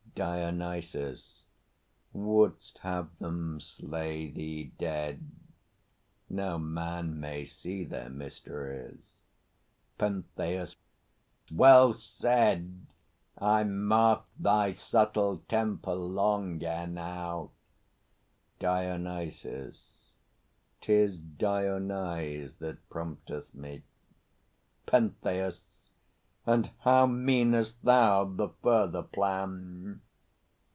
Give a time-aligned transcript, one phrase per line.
[0.13, 1.45] DIONYSUS.
[2.13, 5.21] Wouldst have them slay thee dead?
[6.29, 9.17] No man may see their mysteries.
[9.97, 10.75] PENTHEUS.
[11.51, 12.85] Well said!
[13.39, 17.51] I marked thy subtle temper long ere now.
[18.59, 20.11] DIONYSUS.
[20.81, 23.81] 'Tis Dionyse that prompteth me.
[24.85, 25.93] PENTHEUS.
[26.45, 30.01] And how Mean'st thou the further plan?